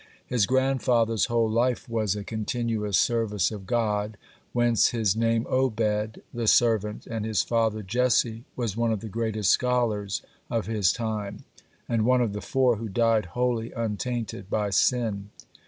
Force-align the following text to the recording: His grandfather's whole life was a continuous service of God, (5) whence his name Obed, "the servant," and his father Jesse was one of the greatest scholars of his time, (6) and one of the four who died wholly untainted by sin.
His 0.25 0.47
grandfather's 0.47 1.25
whole 1.25 1.47
life 1.47 1.87
was 1.87 2.15
a 2.15 2.23
continuous 2.23 2.97
service 2.97 3.51
of 3.51 3.67
God, 3.67 4.17
(5) 4.47 4.47
whence 4.51 4.87
his 4.87 5.15
name 5.15 5.45
Obed, 5.47 6.21
"the 6.33 6.47
servant," 6.47 7.05
and 7.05 7.23
his 7.23 7.43
father 7.43 7.83
Jesse 7.83 8.43
was 8.55 8.75
one 8.75 8.91
of 8.91 9.01
the 9.01 9.09
greatest 9.09 9.51
scholars 9.51 10.23
of 10.49 10.65
his 10.65 10.91
time, 10.91 11.43
(6) 11.57 11.65
and 11.87 12.05
one 12.05 12.21
of 12.21 12.33
the 12.33 12.41
four 12.41 12.77
who 12.77 12.89
died 12.89 13.25
wholly 13.37 13.71
untainted 13.73 14.49
by 14.49 14.71
sin. 14.71 15.29